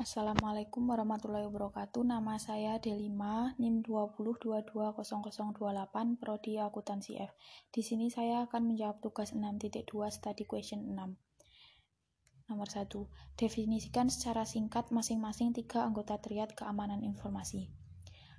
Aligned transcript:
Assalamualaikum 0.00 0.88
warahmatullahi 0.88 1.44
wabarakatuh. 1.44 2.08
Nama 2.08 2.40
saya 2.40 2.80
Delima, 2.80 3.52
NIM 3.60 3.84
20220028, 3.84 6.16
Prodi 6.16 6.56
Akuntansi 6.56 7.20
F. 7.20 7.36
Di 7.68 7.84
sini 7.84 8.08
saya 8.08 8.48
akan 8.48 8.72
menjawab 8.72 9.04
tugas 9.04 9.36
6.2 9.36 9.84
Study 10.08 10.48
Question 10.48 10.96
6. 10.96 12.48
Nomor 12.48 12.68
1. 12.72 12.88
Definisikan 13.36 14.08
secara 14.08 14.48
singkat 14.48 14.88
masing-masing 14.88 15.52
tiga 15.52 15.84
anggota 15.84 16.16
triad 16.16 16.56
keamanan 16.56 17.04
informasi. 17.04 17.68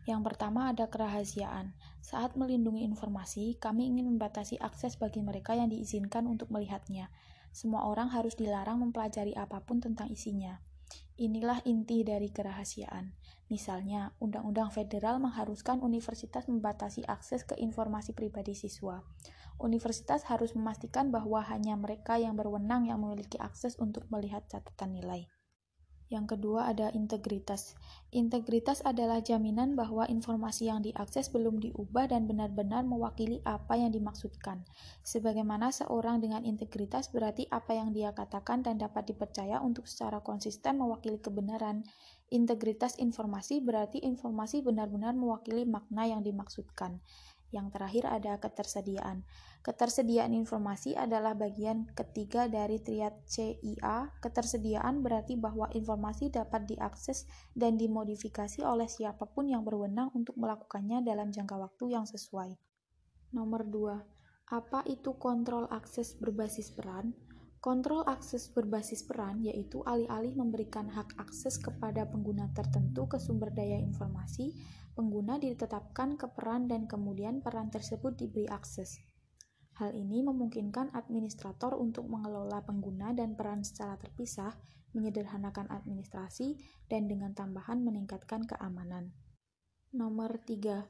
Yang 0.09 0.33
pertama 0.33 0.73
ada 0.73 0.89
kerahasiaan. 0.89 1.77
Saat 2.01 2.41
melindungi 2.41 2.81
informasi, 2.89 3.61
kami 3.61 3.85
ingin 3.85 4.09
membatasi 4.09 4.57
akses 4.57 4.97
bagi 4.97 5.21
mereka 5.21 5.53
yang 5.53 5.69
diizinkan 5.69 6.25
untuk 6.25 6.49
melihatnya. 6.49 7.13
Semua 7.53 7.85
orang 7.85 8.09
harus 8.09 8.33
dilarang 8.33 8.81
mempelajari 8.81 9.37
apa 9.37 9.61
pun 9.61 9.77
tentang 9.77 10.09
isinya. 10.09 10.57
Inilah 11.21 11.61
inti 11.69 12.01
dari 12.01 12.33
kerahasiaan. 12.33 13.13
Misalnya, 13.53 14.09
Undang-Undang 14.17 14.73
Federal 14.73 15.21
mengharuskan 15.21 15.77
universitas 15.85 16.49
membatasi 16.49 17.05
akses 17.05 17.45
ke 17.45 17.53
informasi 17.61 18.17
pribadi 18.17 18.57
siswa. 18.57 19.05
Universitas 19.61 20.25
harus 20.25 20.57
memastikan 20.57 21.13
bahwa 21.13 21.45
hanya 21.45 21.77
mereka 21.77 22.17
yang 22.17 22.33
berwenang 22.33 22.89
yang 22.89 23.05
memiliki 23.05 23.37
akses 23.37 23.77
untuk 23.77 24.09
melihat 24.09 24.49
catatan 24.49 24.97
nilai. 24.97 25.29
Yang 26.11 26.35
kedua 26.35 26.67
ada 26.67 26.91
integritas. 26.91 27.79
Integritas 28.11 28.83
adalah 28.83 29.23
jaminan 29.23 29.79
bahwa 29.79 30.03
informasi 30.11 30.67
yang 30.67 30.83
diakses 30.83 31.31
belum 31.31 31.63
diubah 31.63 32.11
dan 32.11 32.27
benar-benar 32.27 32.83
mewakili 32.83 33.39
apa 33.47 33.79
yang 33.79 33.95
dimaksudkan. 33.95 34.59
Sebagaimana 35.07 35.71
seorang 35.71 36.19
dengan 36.19 36.43
integritas 36.43 37.07
berarti 37.15 37.47
apa 37.47 37.79
yang 37.79 37.95
dia 37.95 38.11
katakan 38.11 38.59
dan 38.59 38.75
dapat 38.75 39.07
dipercaya 39.07 39.63
untuk 39.63 39.87
secara 39.87 40.19
konsisten 40.19 40.83
mewakili 40.83 41.15
kebenaran. 41.15 41.87
Integritas 42.27 42.99
informasi 42.99 43.63
berarti 43.63 44.03
informasi 44.03 44.67
benar-benar 44.67 45.15
mewakili 45.15 45.63
makna 45.63 46.11
yang 46.11 46.27
dimaksudkan. 46.27 46.99
Yang 47.51 47.67
terakhir 47.75 48.03
ada 48.07 48.39
ketersediaan. 48.39 49.27
Ketersediaan 49.61 50.31
informasi 50.31 50.95
adalah 50.95 51.35
bagian 51.35 51.91
ketiga 51.91 52.47
dari 52.47 52.79
triad 52.79 53.13
CIA. 53.27 54.09
Ketersediaan 54.23 55.03
berarti 55.03 55.35
bahwa 55.35 55.67
informasi 55.75 56.31
dapat 56.31 56.65
diakses 56.65 57.27
dan 57.51 57.75
dimodifikasi 57.75 58.63
oleh 58.63 58.87
siapa 58.87 59.27
pun 59.27 59.51
yang 59.51 59.67
berwenang 59.67 60.09
untuk 60.15 60.39
melakukannya 60.39 61.03
dalam 61.03 61.29
jangka 61.29 61.59
waktu 61.59 61.93
yang 61.93 62.07
sesuai. 62.07 62.55
Nomor 63.35 63.67
2. 63.67 64.55
Apa 64.55 64.83
itu 64.87 65.15
kontrol 65.15 65.67
akses 65.71 66.15
berbasis 66.19 66.71
peran? 66.75 67.15
Kontrol 67.61 68.01
akses 68.09 68.49
berbasis 68.49 69.05
peran 69.05 69.45
yaitu 69.45 69.85
alih-alih 69.85 70.33
memberikan 70.33 70.89
hak 70.89 71.13
akses 71.21 71.61
kepada 71.61 72.09
pengguna 72.09 72.49
tertentu 72.57 73.05
ke 73.05 73.21
sumber 73.21 73.53
daya 73.53 73.77
informasi, 73.77 74.57
pengguna 74.97 75.37
ditetapkan 75.37 76.17
ke 76.17 76.25
peran 76.33 76.65
dan 76.65 76.89
kemudian 76.89 77.45
peran 77.45 77.69
tersebut 77.69 78.17
diberi 78.17 78.49
akses. 78.49 78.97
Hal 79.77 79.93
ini 79.93 80.25
memungkinkan 80.25 80.89
administrator 80.97 81.77
untuk 81.77 82.09
mengelola 82.09 82.65
pengguna 82.65 83.13
dan 83.13 83.37
peran 83.37 83.61
secara 83.61 83.93
terpisah, 83.93 84.57
menyederhanakan 84.97 85.69
administrasi, 85.69 86.57
dan 86.89 87.05
dengan 87.05 87.37
tambahan 87.37 87.85
meningkatkan 87.85 88.41
keamanan. 88.49 89.13
Nomor 89.93 90.41
3. 90.49 90.81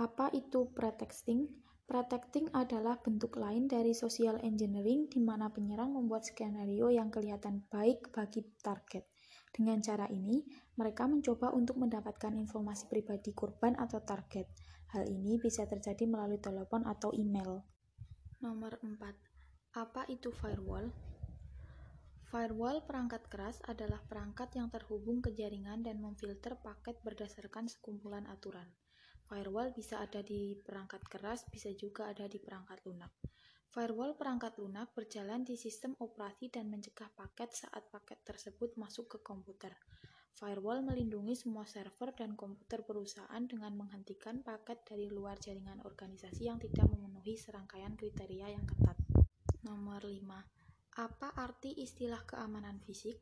Apa 0.00 0.32
itu 0.32 0.72
pretexting? 0.72 1.67
Pretexting 1.88 2.52
adalah 2.52 3.00
bentuk 3.00 3.40
lain 3.40 3.64
dari 3.64 3.96
social 3.96 4.36
engineering 4.44 5.08
di 5.08 5.24
mana 5.24 5.48
penyerang 5.48 5.96
membuat 5.96 6.28
skenario 6.28 6.92
yang 6.92 7.08
kelihatan 7.08 7.64
baik 7.72 8.12
bagi 8.12 8.44
target. 8.60 9.08
Dengan 9.48 9.80
cara 9.80 10.04
ini, 10.12 10.44
mereka 10.76 11.08
mencoba 11.08 11.48
untuk 11.56 11.80
mendapatkan 11.80 12.36
informasi 12.36 12.92
pribadi 12.92 13.32
korban 13.32 13.72
atau 13.80 14.04
target. 14.04 14.44
Hal 14.92 15.08
ini 15.08 15.40
bisa 15.40 15.64
terjadi 15.64 16.04
melalui 16.04 16.36
telepon 16.36 16.84
atau 16.84 17.08
email. 17.16 17.64
Nomor 18.44 18.76
4. 18.84 19.80
Apa 19.80 20.04
itu 20.12 20.28
firewall? 20.28 20.92
Firewall 22.28 22.84
perangkat 22.84 23.24
keras 23.32 23.64
adalah 23.64 24.04
perangkat 24.04 24.52
yang 24.60 24.68
terhubung 24.68 25.24
ke 25.24 25.32
jaringan 25.32 25.80
dan 25.80 26.04
memfilter 26.04 26.52
paket 26.60 27.00
berdasarkan 27.00 27.64
sekumpulan 27.72 28.28
aturan. 28.28 28.68
Firewall 29.28 29.76
bisa 29.76 30.00
ada 30.00 30.24
di 30.24 30.56
perangkat 30.56 31.04
keras, 31.04 31.44
bisa 31.52 31.68
juga 31.76 32.08
ada 32.08 32.24
di 32.24 32.40
perangkat 32.40 32.80
lunak. 32.88 33.12
Firewall 33.68 34.16
perangkat 34.16 34.56
lunak 34.56 34.96
berjalan 34.96 35.44
di 35.44 35.52
sistem 35.60 35.92
operasi 36.00 36.48
dan 36.48 36.72
mencegah 36.72 37.12
paket 37.12 37.52
saat 37.52 37.92
paket 37.92 38.24
tersebut 38.24 38.80
masuk 38.80 39.12
ke 39.12 39.18
komputer. 39.20 39.76
Firewall 40.32 40.80
melindungi 40.80 41.36
semua 41.36 41.68
server 41.68 42.16
dan 42.16 42.32
komputer 42.40 42.80
perusahaan 42.88 43.44
dengan 43.44 43.76
menghentikan 43.76 44.40
paket 44.40 44.88
dari 44.88 45.12
luar 45.12 45.36
jaringan 45.36 45.84
organisasi 45.84 46.48
yang 46.48 46.56
tidak 46.56 46.88
memenuhi 46.88 47.36
serangkaian 47.36 47.92
kriteria 48.00 48.48
yang 48.48 48.64
ketat. 48.64 48.96
Nomor 49.68 50.08
5. 50.08 51.04
Apa 51.04 51.36
arti 51.36 51.76
istilah 51.76 52.24
keamanan 52.24 52.80
fisik? 52.80 53.20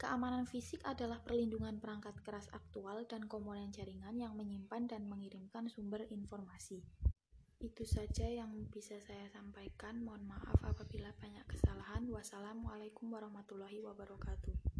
Keamanan 0.00 0.48
fisik 0.48 0.80
adalah 0.84 1.20
perlindungan 1.20 1.80
perangkat 1.80 2.16
keras 2.24 2.48
aktual 2.52 3.04
dan 3.04 3.28
komponen 3.28 3.72
jaringan 3.72 4.16
yang 4.16 4.32
menyimpan 4.36 4.88
dan 4.88 5.08
mengirimkan 5.08 5.68
sumber 5.68 6.04
informasi. 6.08 6.80
Itu 7.62 7.86
saja 7.86 8.26
yang 8.26 8.66
bisa 8.72 8.98
saya 8.98 9.30
sampaikan. 9.30 10.02
Mohon 10.02 10.34
maaf 10.34 10.58
apabila 10.66 11.14
banyak 11.22 11.46
kesalahan. 11.46 12.10
Wassalamualaikum 12.10 13.06
warahmatullahi 13.14 13.78
wabarakatuh. 13.78 14.71